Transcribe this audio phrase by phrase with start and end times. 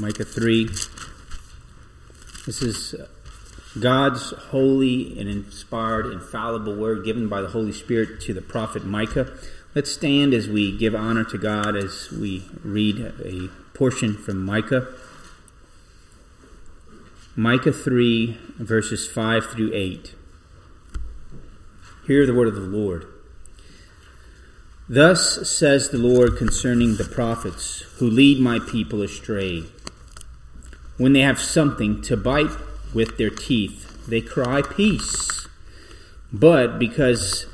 [0.00, 0.64] Micah 3.
[2.46, 2.94] This is
[3.78, 9.30] God's holy and inspired, infallible word given by the Holy Spirit to the prophet Micah.
[9.74, 14.88] Let's stand as we give honor to God as we read a portion from Micah.
[17.36, 20.14] Micah 3, verses 5 through 8.
[22.06, 23.06] Hear the word of the Lord.
[24.88, 29.66] Thus says the Lord concerning the prophets who lead my people astray.
[31.00, 32.50] When they have something to bite
[32.92, 35.48] with their teeth, they cry peace.
[36.30, 37.46] But because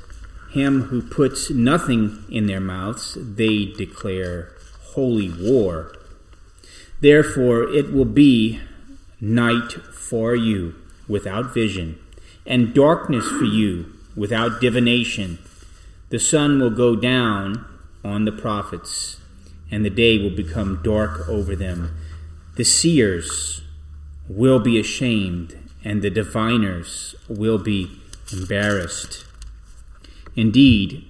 [0.51, 4.51] him who puts nothing in their mouths, they declare
[4.95, 5.95] holy war.
[7.01, 8.63] Therefore, it will be
[9.21, 10.75] night for you
[11.07, 12.01] without vision,
[12.47, 15.39] and darkness for you without divination.
[16.09, 17.65] The sun will go down
[18.05, 19.21] on the prophets,
[19.71, 21.97] and the day will become dark over them.
[22.57, 23.61] The seers
[24.31, 28.01] will be ashamed, and the diviners will be
[28.33, 29.27] embarrassed.
[30.35, 31.05] Indeed,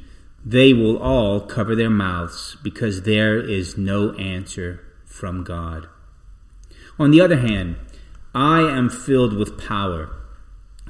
[0.44, 5.86] they will all cover their mouths because there is no answer from God.
[6.98, 7.76] On the other hand,
[8.34, 10.10] I am filled with power,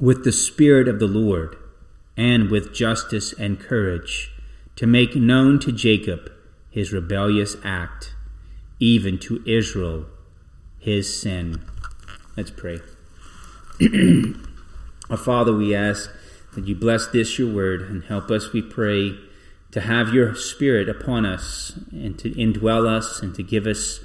[0.01, 1.55] with the Spirit of the Lord
[2.17, 4.33] and with justice and courage,
[4.77, 6.33] to make known to Jacob
[6.71, 8.15] his rebellious act,
[8.81, 10.07] even to Israel
[10.87, 11.61] his sin.
[12.37, 12.79] Let's pray.
[15.11, 16.11] Our Father, we ask
[16.55, 19.19] that you bless this, your word, and help us, we pray,
[19.73, 24.01] to have your Spirit upon us and to indwell us and to give us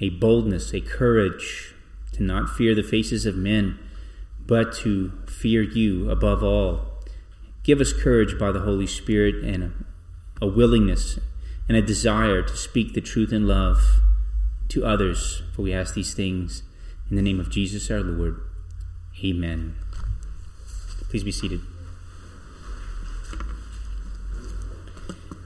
[0.00, 1.74] a boldness, a courage
[2.12, 3.78] to not fear the faces of men,
[4.46, 6.88] but to fear you above all
[7.68, 9.84] Give us courage by the Holy Spirit and
[10.40, 11.18] a, willingness
[11.68, 14.00] and a desire to speak the truth in love
[14.68, 15.42] to others.
[15.54, 16.62] For we ask these things
[17.10, 18.40] in the name of Jesus our Lord.
[19.24, 19.74] Amen.
[21.08, 21.60] Please be seated.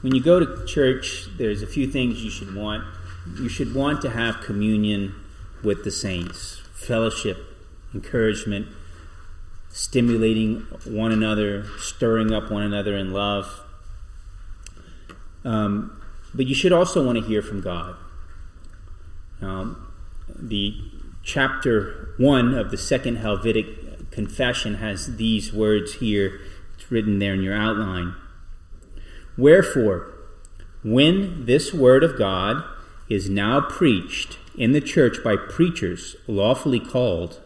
[0.03, 2.85] When you go to church, there's a few things you should want.
[3.39, 5.15] You should want to have communion
[5.63, 7.39] with the saints, fellowship,
[7.95, 8.67] encouragement,
[9.69, 13.61] stimulating one another, stirring up one another in love.
[15.45, 16.03] Um,
[16.35, 17.97] but you should also want to hear from God.
[19.43, 19.93] Um,
[20.35, 20.77] the
[21.23, 26.41] chapter one of the second Helvetic Confession has these words here.
[26.75, 28.15] It's written there in your outline.
[29.37, 30.13] Wherefore,
[30.85, 32.63] when this word of God
[33.09, 37.41] is now preached in the church by preachers lawfully called,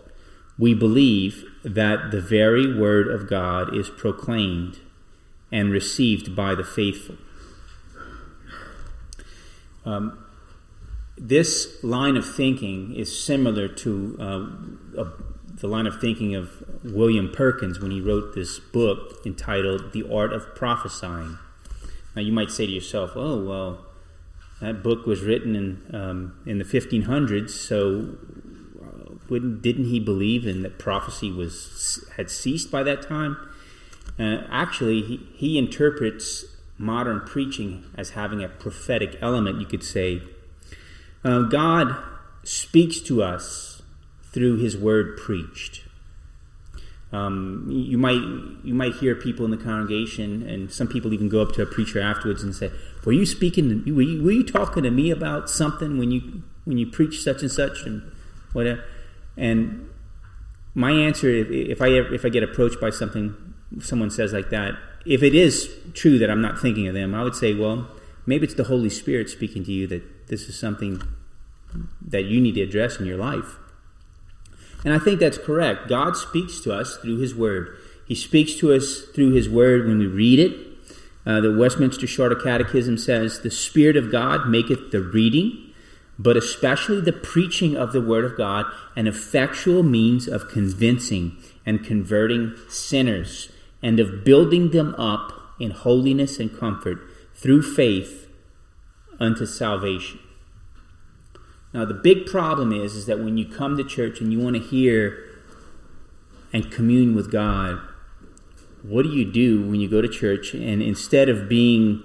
[0.58, 4.78] we believe that the very word of God is proclaimed
[5.52, 7.16] and received by the faithful.
[9.84, 10.24] Um,
[11.18, 15.12] this line of thinking is similar to uh, a,
[15.54, 20.32] the line of thinking of William Perkins when he wrote this book entitled The Art
[20.32, 21.38] of Prophesying.
[22.14, 23.86] Now, you might say to yourself, oh, well,
[24.60, 28.16] that book was written in, um, in the 1500s, so
[29.28, 33.36] wouldn't, didn't he believe in that prophecy was had ceased by that time?
[34.18, 36.44] Uh, actually, he, he interprets
[36.78, 40.22] modern preaching as having a prophetic element, you could say.
[41.24, 41.96] Uh, God
[42.44, 43.82] speaks to us
[44.22, 45.82] through His word preached.
[47.12, 48.20] Um, you might
[48.64, 51.66] you might hear people in the congregation, and some people even go up to a
[51.66, 52.70] preacher afterwards and say,
[53.04, 53.84] "Were you speaking?
[53.94, 57.42] Were you, were you talking to me about something when you when you preach such
[57.42, 58.02] and such and
[58.52, 58.84] whatever?"
[59.36, 59.88] And
[60.74, 63.34] my answer, if, if I if I get approached by something,
[63.80, 64.74] someone says like that,
[65.06, 67.88] if it is true that I'm not thinking of them, I would say, well,
[68.26, 71.02] maybe it's the Holy Spirit speaking to you that this is something
[72.06, 73.56] that you need to address in your life.
[74.84, 75.88] And I think that's correct.
[75.88, 77.76] God speaks to us through His Word.
[78.06, 80.66] He speaks to us through His Word when we read it.
[81.26, 85.66] Uh, the Westminster Shorter Catechism says, The Spirit of God maketh the reading
[86.18, 91.84] but especially the preaching of the Word of God, an effectual means of convincing and
[91.84, 93.50] converting sinners,
[93.82, 96.98] and of building them up in holiness and comfort
[97.34, 98.25] through faith
[99.18, 100.20] unto salvation.
[101.72, 104.56] Now, the big problem is, is that when you come to church and you want
[104.56, 105.18] to hear
[106.52, 107.80] and commune with God,
[108.82, 112.02] what do you do when you go to church and instead of being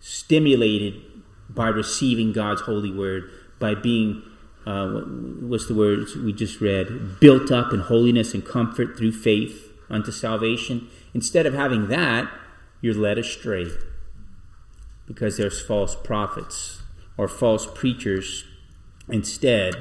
[0.00, 1.00] stimulated
[1.48, 3.30] by receiving God's holy word,
[3.60, 4.22] by being,
[4.66, 9.72] uh, what's the word we just read, built up in holiness and comfort through faith
[9.88, 10.88] unto salvation.
[11.14, 12.28] Instead of having that,
[12.80, 13.66] you're led astray
[15.06, 16.82] because there's false prophets
[17.16, 18.44] or false preachers
[19.08, 19.74] instead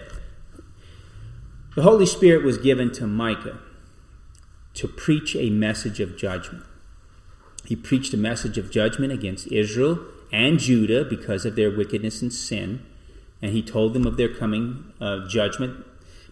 [1.73, 3.59] The Holy Spirit was given to Micah
[4.73, 6.65] to preach a message of judgment.
[7.65, 9.99] He preached a message of judgment against Israel
[10.33, 12.85] and Judah because of their wickedness and sin,
[13.41, 15.85] and he told them of their coming uh, judgment.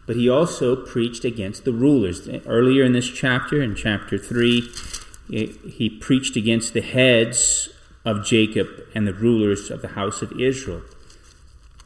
[0.05, 2.27] But he also preached against the rulers.
[2.45, 4.61] Earlier in this chapter, in chapter 3,
[5.29, 7.69] he preached against the heads
[8.05, 10.81] of Jacob and the rulers of the house of Israel.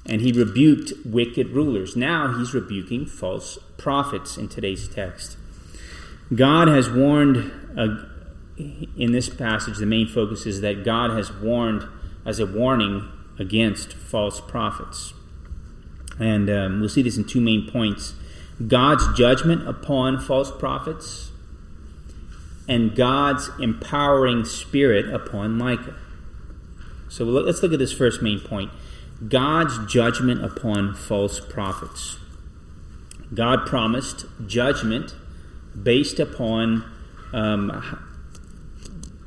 [0.06, 1.96] And he rebuked wicked rulers.
[1.96, 5.38] Now he's rebuking false prophets in today's text.
[6.34, 8.06] God has warned, uh,
[8.98, 11.88] in this passage, the main focus is that God has warned
[12.26, 13.10] as a warning
[13.40, 15.14] against false prophets.
[16.20, 18.14] And um, we'll see this in two main points
[18.68, 21.32] God's judgment upon false prophets
[22.68, 25.96] and God's empowering spirit upon Micah.
[27.14, 28.72] So let's look at this first main point
[29.28, 32.18] God's judgment upon false prophets.
[33.32, 35.14] God promised judgment
[35.80, 36.84] based upon
[37.32, 37.70] um,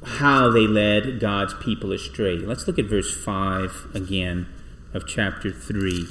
[0.04, 2.36] how they led God's people astray.
[2.36, 4.48] Let's look at verse 5 again
[4.92, 6.06] of chapter 3.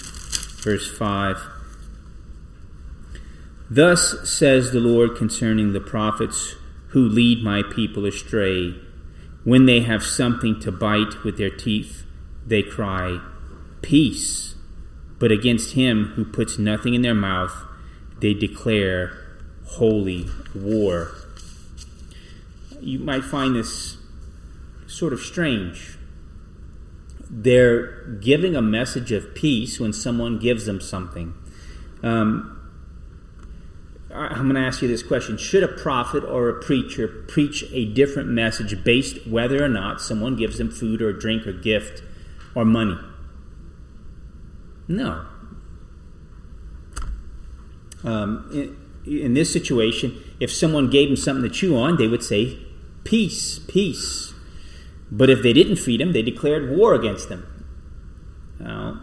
[0.64, 1.42] Verse 5.
[3.70, 6.56] Thus says the Lord concerning the prophets
[6.90, 8.76] who lead my people astray.
[9.46, 12.04] When they have something to bite with their teeth,
[12.46, 13.22] they cry,
[13.82, 14.56] Peace.
[15.20, 17.54] But against him who puts nothing in their mouth,
[18.20, 19.16] they declare
[19.66, 21.12] holy war.
[22.82, 23.98] You might find this
[24.88, 25.98] sort of strange.
[27.30, 31.36] They're giving a message of peace when someone gives them something.
[32.02, 32.65] Um,
[34.16, 37.86] I'm going to ask you this question Should a prophet or a preacher preach a
[37.86, 42.02] different message based whether or not someone gives them food or drink or gift
[42.54, 42.98] or money?
[44.88, 45.26] No.
[48.04, 52.24] Um, in, in this situation, if someone gave them something to chew on, they would
[52.24, 52.60] say,
[53.04, 54.34] Peace, peace.
[55.12, 57.46] But if they didn't feed them, they declared war against them.
[58.60, 59.02] Now,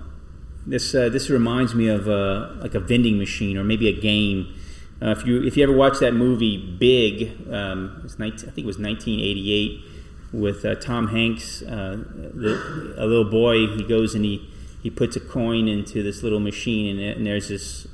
[0.67, 4.53] this, uh, this reminds me of uh, like a vending machine or maybe a game.
[5.03, 8.67] Uh, if you if you ever watch that movie Big, um, 19, I think it
[8.67, 9.81] was 1988
[10.33, 11.63] with uh, Tom Hanks.
[11.63, 12.05] Uh,
[12.35, 14.49] the, a little boy he goes and he
[14.81, 17.89] he puts a coin into this little machine and, and there's this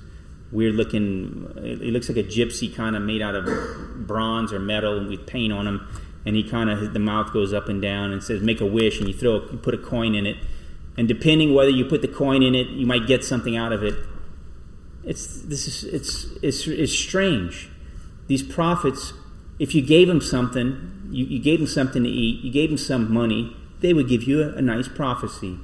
[0.53, 1.51] weird looking.
[1.57, 5.53] It looks like a gypsy kind of made out of bronze or metal with paint
[5.53, 5.89] on him.
[6.27, 8.99] And he kind of the mouth goes up and down and says, "Make a wish,"
[8.99, 10.37] and you throw you put a coin in it.
[10.99, 13.83] And depending whether you put the coin in it, you might get something out of
[13.83, 13.95] it.
[15.09, 17.71] It's this is it's it's it's strange.
[18.27, 19.15] These prophets,
[19.59, 22.79] if you gave them something, you, you gave them something to eat, you gave them
[22.79, 25.59] some money, they would give you a, a nice prophecy.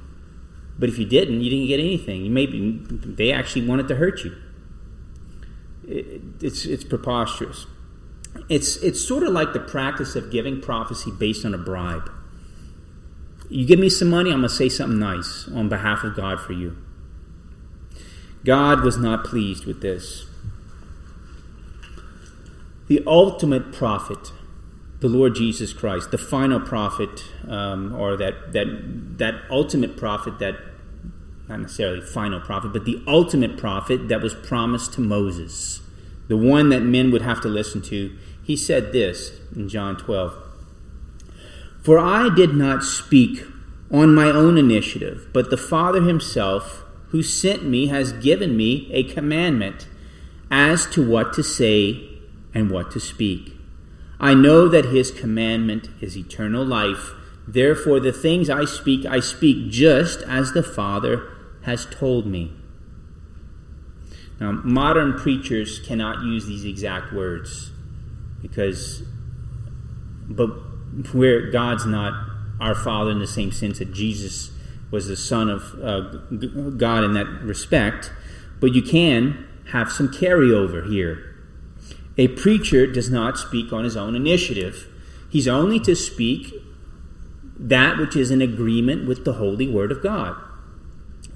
[0.77, 2.25] But if you didn't, you didn't get anything.
[2.25, 4.35] You maybe they actually wanted to hurt you
[5.87, 7.67] it's, it's preposterous.
[8.49, 12.11] It's, it's sort of like the practice of giving prophecy based on a bribe.
[13.49, 16.39] You give me some money, I'm going to say something nice on behalf of God
[16.39, 16.77] for you.
[18.45, 20.25] God was not pleased with this.
[22.87, 24.31] The ultimate prophet,
[25.01, 30.55] the Lord Jesus Christ, the final prophet, um, or that, that, that ultimate prophet that
[31.47, 35.81] not necessarily final prophet, but the ultimate prophet that was promised to Moses,
[36.27, 40.35] the one that men would have to listen to, he said this in John 12
[41.81, 43.43] For I did not speak
[43.91, 49.03] on my own initiative, but the Father himself, who sent me, has given me a
[49.03, 49.87] commandment
[50.51, 52.09] as to what to say
[52.53, 53.53] and what to speak.
[54.19, 57.11] I know that his commandment is eternal life.
[57.47, 61.27] Therefore, the things I speak, I speak just as the Father
[61.63, 62.53] has told me.
[64.39, 67.71] Now, modern preachers cannot use these exact words
[68.41, 69.03] because,
[70.27, 70.47] but
[71.13, 74.51] where God's not our Father in the same sense that Jesus
[74.95, 75.99] was the Son of uh,
[76.71, 78.11] God in that respect,
[78.59, 81.35] but you can have some carryover here.
[82.17, 84.87] A preacher does not speak on his own initiative,
[85.29, 86.53] he's only to speak
[87.57, 90.35] that which is in agreement with the holy word of God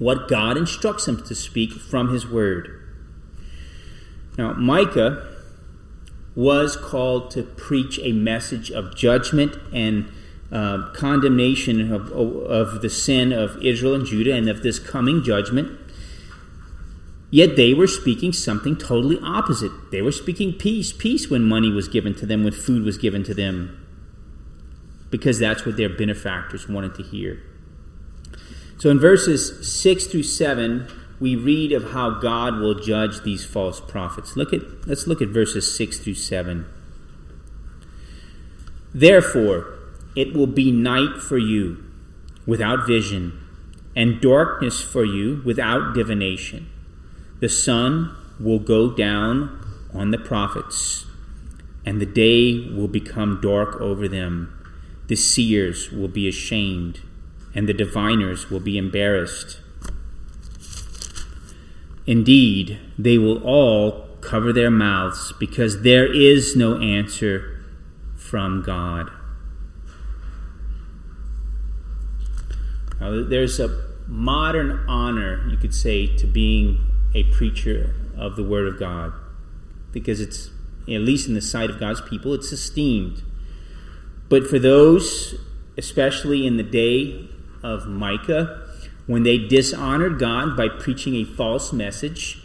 [0.00, 2.80] what God instructs him to speak from his word.
[4.36, 5.28] Now, Micah
[6.34, 10.10] was called to preach a message of judgment and
[10.52, 15.78] uh, condemnation of, of the sin of Israel and Judah and of this coming judgment.
[17.30, 19.70] Yet they were speaking something totally opposite.
[19.92, 23.22] They were speaking peace, peace when money was given to them, when food was given
[23.24, 23.86] to them,
[25.10, 27.40] because that's what their benefactors wanted to hear.
[28.78, 30.88] So in verses 6 through 7,
[31.20, 34.36] we read of how God will judge these false prophets.
[34.36, 36.66] Look at let's look at verses 6 through 7.
[38.92, 39.79] Therefore,
[40.16, 41.84] it will be night for you
[42.46, 43.38] without vision,
[43.94, 46.68] and darkness for you without divination.
[47.40, 51.06] The sun will go down on the prophets,
[51.84, 54.56] and the day will become dark over them.
[55.08, 57.00] The seers will be ashamed,
[57.54, 59.60] and the diviners will be embarrassed.
[62.06, 67.64] Indeed, they will all cover their mouths because there is no answer
[68.16, 69.10] from God.
[73.00, 78.66] Now, there's a modern honor, you could say, to being a preacher of the Word
[78.66, 79.12] of God
[79.92, 80.50] because it's,
[80.82, 83.22] at least in the sight of God's people, it's esteemed.
[84.28, 85.34] But for those,
[85.78, 87.28] especially in the day
[87.62, 88.66] of Micah,
[89.06, 92.42] when they dishonored God by preaching a false message,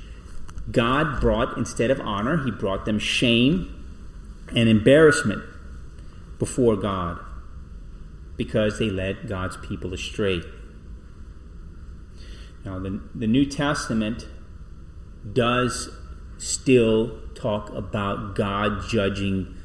[0.71, 3.71] God brought, instead of honor, He brought them shame
[4.55, 5.43] and embarrassment
[6.39, 7.19] before God
[8.37, 10.41] because they led God's people astray.
[12.63, 14.27] Now, the, the New Testament
[15.31, 15.89] does
[16.37, 19.55] still talk about God judging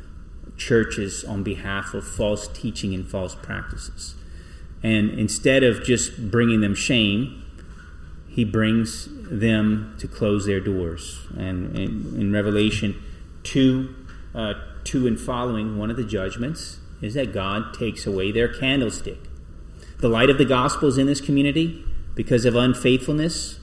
[0.57, 4.15] churches on behalf of false teaching and false practices.
[4.83, 7.45] And instead of just bringing them shame,
[8.29, 11.27] he brings them to close their doors.
[11.37, 13.03] And in, in Revelation
[13.43, 13.95] 2,
[14.35, 19.19] uh, 2 and following, one of the judgments is that God takes away their candlestick.
[19.99, 23.59] The light of the gospel is in this community because of unfaithfulness.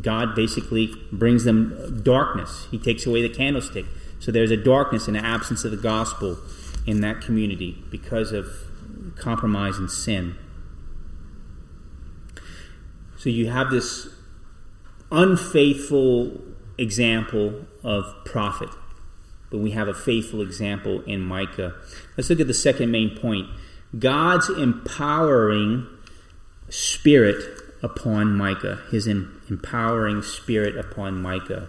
[0.00, 2.66] God basically brings them darkness.
[2.70, 3.86] He takes away the candlestick.
[4.18, 6.38] So there's a darkness and an absence of the gospel
[6.86, 8.46] in that community because of
[9.16, 10.36] compromise and sin.
[13.16, 14.08] So you have this
[15.10, 16.40] unfaithful
[16.78, 18.68] example of prophet,
[19.50, 21.74] but we have a faithful example in Micah.
[22.16, 23.48] Let's look at the second main point
[23.98, 25.86] God's empowering
[26.68, 27.42] spirit
[27.82, 31.68] upon Micah, his empowering spirit upon Micah.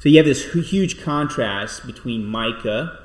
[0.00, 2.98] So you have this huge contrast between Micah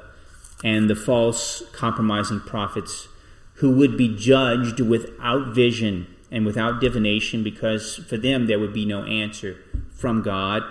[0.64, 3.08] and the false compromising prophets
[3.56, 8.86] who would be judged without vision and without divination because for them there would be
[8.86, 9.58] no answer
[9.94, 10.64] from God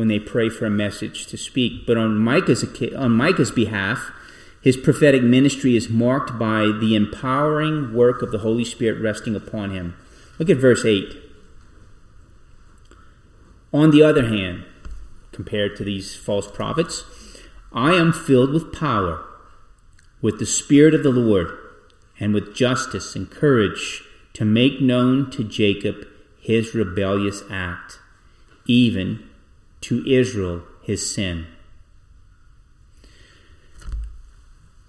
[0.00, 1.86] when they pray for a message to speak.
[1.86, 2.64] But on Micah's,
[2.96, 4.10] on Micah's behalf,
[4.62, 9.72] his prophetic ministry is marked by the empowering work of the Holy Spirit resting upon
[9.72, 9.94] him.
[10.38, 11.14] Look at verse 8.
[13.74, 14.64] On the other hand,
[15.32, 17.04] compared to these false prophets,
[17.70, 19.22] I am filled with power,
[20.22, 21.50] with the Spirit of the Lord
[22.18, 24.02] and with justice and courage
[24.32, 26.06] to make known to Jacob
[26.40, 27.98] his rebellious act,
[28.64, 29.29] even
[29.82, 31.46] to Israel his sin.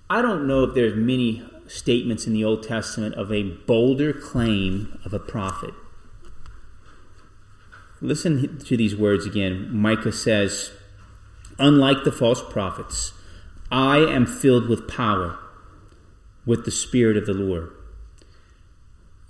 [0.09, 4.99] I don't know if there's many statements in the Old Testament of a bolder claim
[5.05, 5.73] of a prophet.
[8.01, 9.69] Listen to these words again.
[9.71, 10.71] Micah says,
[11.59, 13.13] Unlike the false prophets,
[13.71, 15.37] I am filled with power
[16.45, 17.71] with the Spirit of the Lord.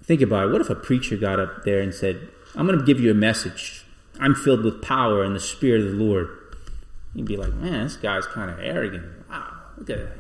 [0.04, 0.52] Think about it.
[0.52, 3.16] What if a preacher got up there and said, I'm going to give you a
[3.16, 3.86] message.
[4.22, 6.30] I'm filled with power and the Spirit of the Lord.
[7.14, 9.06] You'd be like, man, this guy's kind of arrogant.
[9.30, 10.12] Wow, look at it.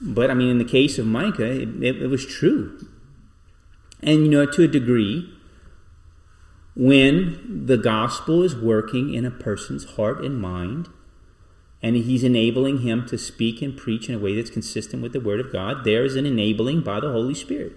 [0.00, 2.86] But I mean, in the case of Micah, it, it, it was true.
[4.00, 5.28] And you know, to a degree,
[6.74, 10.88] when the gospel is working in a person's heart and mind,
[11.82, 15.20] and he's enabling him to speak and preach in a way that's consistent with the
[15.20, 15.84] Word of God.
[15.84, 17.72] There is an enabling by the Holy Spirit.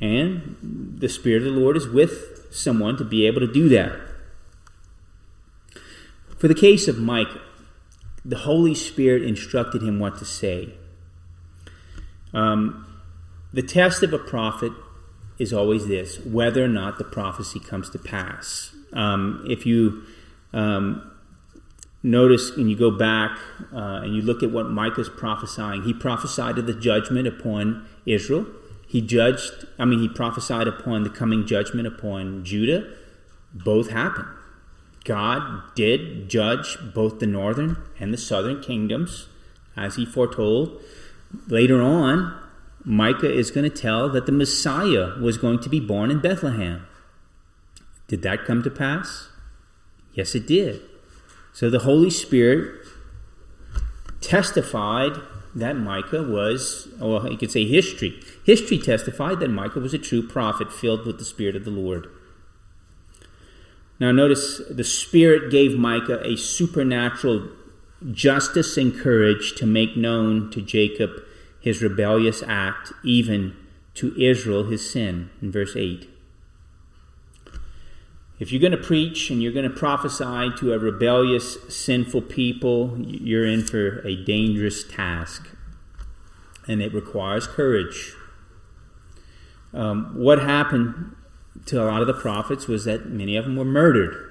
[0.00, 3.98] And the Spirit of the Lord is with someone to be able to do that.
[6.38, 7.40] For the case of Micah,
[8.24, 10.74] the Holy Spirit instructed him what to say.
[12.32, 12.86] Um,
[13.52, 14.72] the test of a prophet
[15.38, 18.74] is always this whether or not the prophecy comes to pass.
[18.92, 20.02] Um, if you
[20.52, 21.10] um,
[22.02, 23.38] notice and you go back
[23.72, 28.46] uh, and you look at what Micah's prophesying, he prophesied of the judgment upon Israel.
[28.90, 32.92] He judged, I mean, he prophesied upon the coming judgment upon Judah.
[33.54, 34.26] Both happened.
[35.04, 39.28] God did judge both the northern and the southern kingdoms,
[39.76, 40.82] as he foretold.
[41.46, 42.36] Later on,
[42.84, 46.84] Micah is going to tell that the Messiah was going to be born in Bethlehem.
[48.08, 49.28] Did that come to pass?
[50.14, 50.82] Yes, it did.
[51.52, 52.86] So the Holy Spirit
[54.20, 55.12] testified
[55.54, 58.20] that Micah was, well, you could say history.
[58.50, 62.08] History testified that Micah was a true prophet filled with the Spirit of the Lord.
[64.00, 67.48] Now, notice the Spirit gave Micah a supernatural
[68.10, 71.10] justice and courage to make known to Jacob
[71.60, 73.54] his rebellious act, even
[73.94, 76.10] to Israel his sin, in verse 8.
[78.40, 82.98] If you're going to preach and you're going to prophesy to a rebellious, sinful people,
[82.98, 85.50] you're in for a dangerous task.
[86.66, 88.16] And it requires courage.
[89.72, 91.14] Um, what happened
[91.66, 94.26] to a lot of the prophets was that many of them were murdered.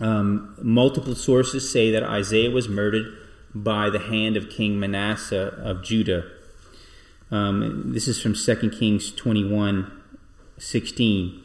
[0.00, 3.16] Um, multiple sources say that Isaiah was murdered
[3.54, 6.24] by the hand of King Manasseh of Judah.
[7.30, 9.90] Um, this is from 2 Kings 21
[10.58, 11.42] 16.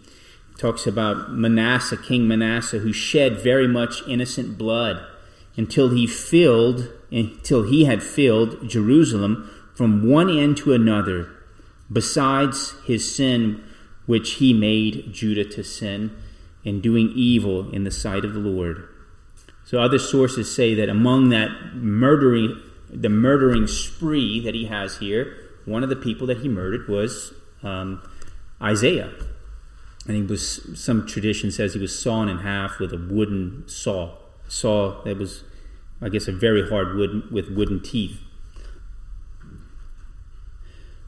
[0.51, 5.05] It talks about Manasseh, King Manasseh, who shed very much innocent blood
[5.57, 11.29] until he filled until he had filled Jerusalem from one end to another,
[11.91, 13.63] besides his sin
[14.05, 16.15] which he made Judah to sin
[16.63, 18.87] in doing evil in the sight of the Lord.
[19.63, 25.35] So other sources say that among that murdering the murdering spree that he has here,
[25.65, 28.01] one of the people that he murdered was um,
[28.61, 29.11] Isaiah.
[30.07, 34.17] And he was some tradition says he was sawn in half with a wooden saw.
[34.47, 35.43] Saw that was
[36.01, 38.19] I guess a very hard wood with wooden teeth.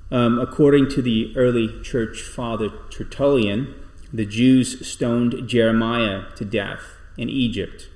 [0.10, 3.76] Um, according to the early church father Tertullian,
[4.14, 6.82] the Jews stoned Jeremiah to death
[7.18, 7.90] in Egypt.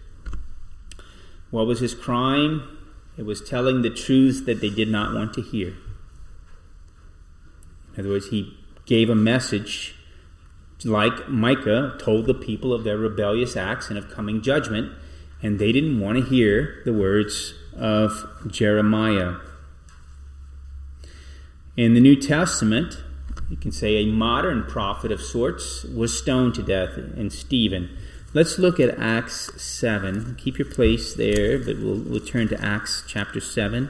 [1.51, 2.77] What was his crime?
[3.18, 5.75] It was telling the truth that they did not want to hear.
[7.94, 9.96] In other words, he gave a message
[10.84, 14.91] like Micah told the people of their rebellious acts and of coming judgment,
[15.41, 19.36] and they didn't want to hear the words of Jeremiah.
[21.78, 23.01] In the New Testament,
[23.50, 27.98] you can say a modern prophet of sorts was stoned to death in Stephen.
[28.34, 30.36] Let's look at Acts 7.
[30.38, 33.90] Keep your place there, but we'll, we'll turn to Acts chapter 7.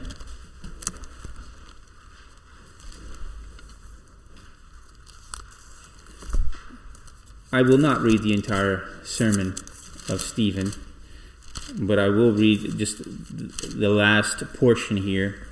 [7.52, 9.56] I will not read the entire sermon
[10.08, 10.70] of Stephen,
[11.76, 15.48] but I will read just the last portion here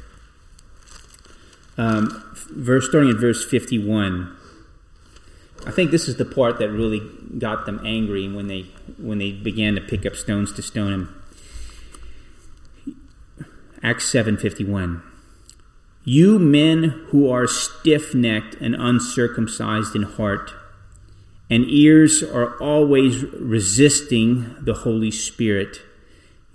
[1.80, 4.36] um, verse starting at verse 51.
[5.66, 7.00] I think this is the part that really
[7.38, 8.66] got them angry when they
[8.98, 11.22] when they began to pick up stones to stone him.
[13.82, 15.02] Acts 7:51.
[16.04, 20.52] You men who are stiff-necked and uncircumcised in heart
[21.48, 25.80] and ears are always resisting the Holy Spirit.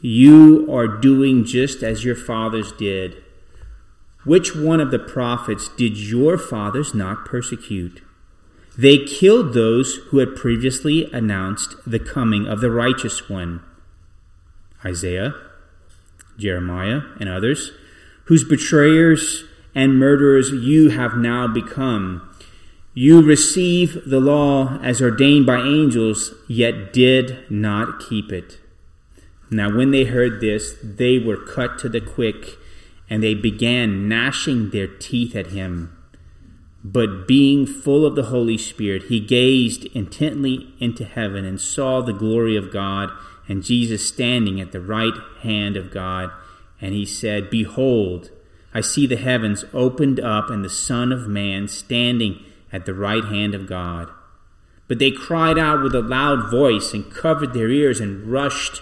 [0.02, 3.25] You are doing just as your fathers did.
[4.26, 8.02] Which one of the prophets did your fathers not persecute?
[8.78, 13.62] They killed those who had previously announced the coming of the righteous one
[14.84, 15.34] Isaiah,
[16.38, 17.72] Jeremiah, and others,
[18.26, 22.30] whose betrayers and murderers you have now become.
[22.94, 28.60] You receive the law as ordained by angels, yet did not keep it.
[29.52, 32.58] Now, when they heard this, they were cut to the quick
[33.10, 35.96] and they began gnashing their teeth at him.
[36.84, 42.14] But being full of the Holy Spirit, he gazed intently into heaven and saw the
[42.14, 43.10] glory of God
[43.48, 46.30] and Jesus standing at the right hand of God.
[46.82, 48.30] And he said, Behold,
[48.74, 53.24] I see the heavens opened up and the Son of Man standing at the right
[53.24, 54.10] hand of God.
[54.88, 58.82] But they cried out with a loud voice and covered their ears and rushed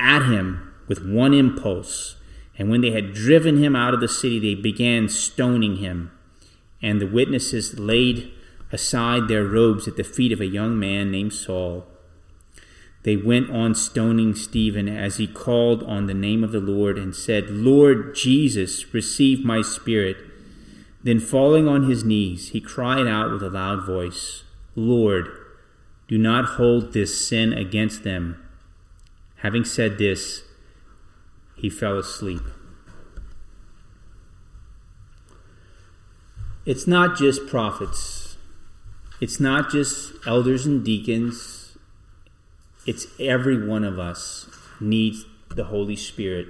[0.00, 2.15] at him with one impulse.
[2.58, 6.10] And when they had driven him out of the city, they began stoning him.
[6.82, 8.32] And the witnesses laid
[8.72, 11.86] aside their robes at the feet of a young man named Saul.
[13.02, 17.14] They went on stoning Stephen as he called on the name of the Lord and
[17.14, 20.16] said, Lord Jesus, receive my spirit.
[21.04, 24.42] Then, falling on his knees, he cried out with a loud voice,
[24.74, 25.28] Lord,
[26.08, 28.44] do not hold this sin against them.
[29.36, 30.42] Having said this,
[31.56, 32.42] he fell asleep.
[36.64, 38.36] It's not just prophets,
[39.20, 41.78] it's not just elders and deacons,
[42.86, 44.48] it's every one of us
[44.80, 46.48] needs the Holy Spirit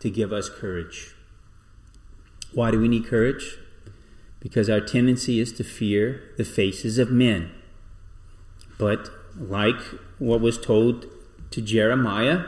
[0.00, 1.14] to give us courage.
[2.52, 3.58] Why do we need courage?
[4.40, 7.50] Because our tendency is to fear the faces of men.
[8.78, 9.80] But like
[10.18, 11.06] what was told
[11.50, 12.44] to Jeremiah,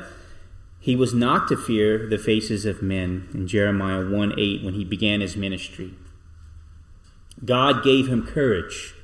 [0.87, 4.85] he was not to fear the faces of men in Jeremiah 1 8 when he
[4.85, 5.95] began his ministry.
[7.45, 8.95] God gave him courage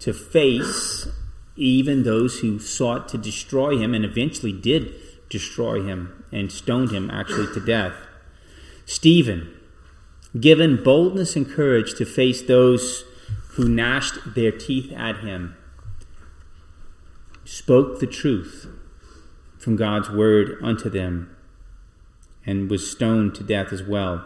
[0.00, 1.06] to face
[1.54, 4.92] even those who sought to destroy him and eventually did
[5.30, 7.94] destroy him and stoned him actually to death.
[8.84, 9.54] Stephen,
[10.40, 13.04] given boldness and courage to face those
[13.50, 15.54] who gnashed their teeth at him,
[17.44, 18.66] spoke the truth
[19.64, 21.34] from God's word unto them
[22.46, 24.24] and was stoned to death as well.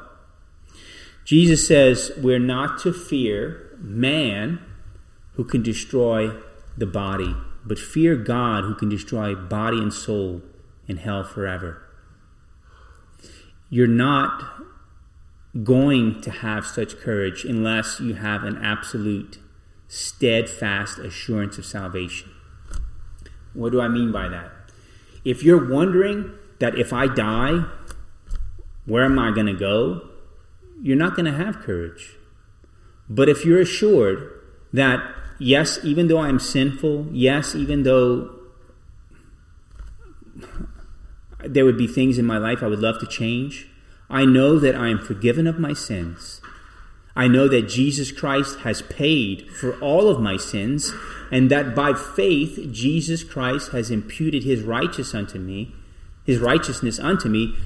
[1.25, 4.61] Jesus says we're not to fear man
[5.35, 6.33] who can destroy
[6.77, 10.43] the body, but fear God who can destroy body and soul
[10.87, 11.83] in hell forever.
[13.71, 14.43] You're not
[15.63, 19.39] going to have such courage unless you have an absolute,
[19.87, 22.31] steadfast assurance of salvation.
[23.53, 24.58] What do I mean by that?
[25.29, 27.63] If you're wondering that if I die,
[28.87, 30.09] where am I going to go?
[30.81, 32.17] You're not going to have courage.
[33.11, 34.27] But if you're assured
[34.73, 35.01] that,
[35.39, 38.37] yes, even though I'm sinful, yes, even though
[41.41, 43.69] there would be things in my life I would love to change,
[44.09, 46.41] I know that I am forgiven of my sins.
[47.19, 50.93] I know that Jesus Christ has paid for all of my sins,
[51.33, 55.75] and that by faith Jesus Christ has imputed his righteous unto me,
[56.25, 57.57] his righteousness unto me.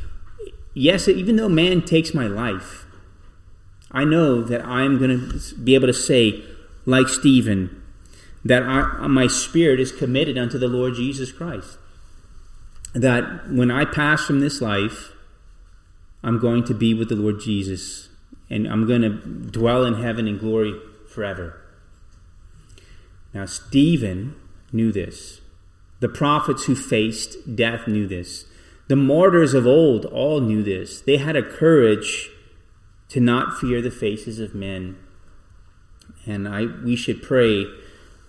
[0.72, 2.86] Yes, even though man takes my life,
[3.90, 6.42] I know that I'm going to be able to say,
[6.86, 7.82] like Stephen,
[8.42, 11.76] that I, my spirit is committed unto the Lord Jesus Christ.
[12.94, 15.12] That when I pass from this life,
[16.22, 18.08] I'm going to be with the Lord Jesus,
[18.52, 21.58] and I'm going to dwell in heaven in glory forever.
[23.32, 24.36] Now, Stephen
[24.72, 25.40] knew this.
[26.00, 28.44] The prophets who faced death knew this.
[28.88, 31.00] The martyrs of old all knew this.
[31.00, 32.28] They had a courage
[33.08, 34.98] to not fear the faces of men.
[36.26, 37.64] And I, we should pray,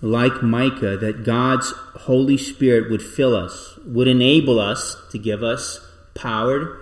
[0.02, 5.86] like Micah, that God's Holy Spirit would fill us, would enable us to give us
[6.14, 6.80] power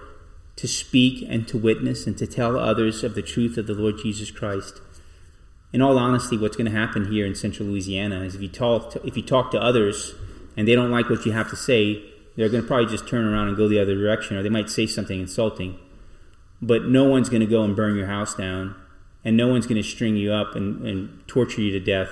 [0.62, 3.96] to speak and to witness and to tell others of the truth of the Lord
[3.98, 4.80] Jesus Christ.
[5.74, 8.92] In all honesty, what's going to happen here in central Louisiana is if you talk
[8.92, 10.14] to, if you talk to others
[10.56, 12.04] and they don't like what you have to say,
[12.36, 14.70] they're going to probably just turn around and go the other direction, or they might
[14.70, 15.80] say something insulting.
[16.62, 18.76] But no one's going to go and burn your house down,
[19.26, 22.12] and no one's going to string you up and, and torture you to death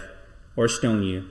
[0.56, 1.30] or stone you.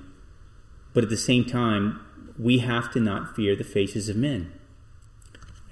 [0.94, 2.00] But at the same time,
[2.38, 4.52] we have to not fear the faces of men.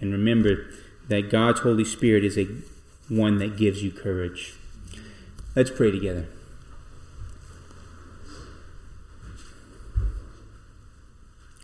[0.01, 0.67] And remember,
[1.09, 2.47] that God's Holy Spirit is a
[3.09, 4.55] one that gives you courage.
[5.55, 6.27] Let's pray together.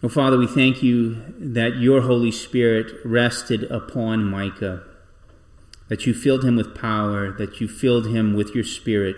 [0.05, 4.83] Oh, Father, we thank you that your Holy Spirit rested upon Micah,
[5.89, 9.17] that you filled him with power, that you filled him with your Spirit,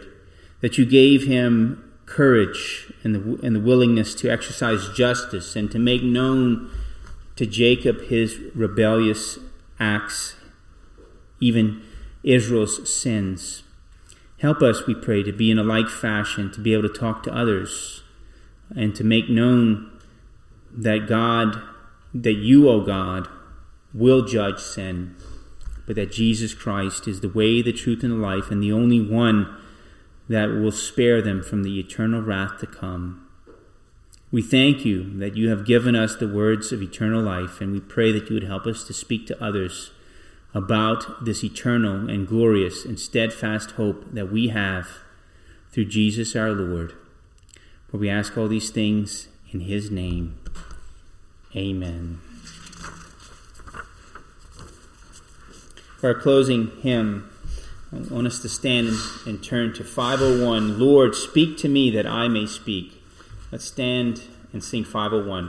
[0.61, 5.79] that you gave him courage and the, and the willingness to exercise justice and to
[5.79, 6.71] make known
[7.37, 9.39] to Jacob his rebellious
[9.79, 10.37] acts,
[11.41, 11.83] even
[12.23, 13.63] Israel's sins.
[14.39, 17.23] Help us, we pray, to be in a like fashion, to be able to talk
[17.23, 18.03] to others
[18.75, 19.91] and to make known
[20.77, 21.61] that God,
[22.13, 23.29] that you, O God,
[23.93, 25.15] will judge sin,
[25.87, 29.01] but that Jesus Christ is the way, the truth, and the life, and the only
[29.01, 29.57] one
[30.29, 33.24] that will spare them from the eternal wrath to come.
[34.35, 37.79] We thank you that you have given us the words of eternal life, and we
[37.79, 39.93] pray that you would help us to speak to others
[40.53, 44.89] about this eternal and glorious and steadfast hope that we have
[45.71, 46.95] through Jesus our Lord.
[47.89, 50.37] For we ask all these things in his name.
[51.55, 52.19] Amen.
[56.01, 57.31] For our closing hymn,
[57.93, 58.89] I want us to stand
[59.29, 62.94] and turn to 501 Lord, speak to me that I may speak.
[63.55, 64.21] Let's stand
[64.53, 65.43] and sing 501.